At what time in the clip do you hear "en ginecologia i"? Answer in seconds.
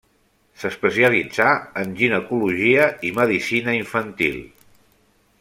1.81-3.13